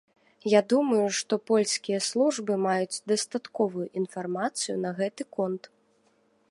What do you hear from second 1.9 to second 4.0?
службы маюць дастатковую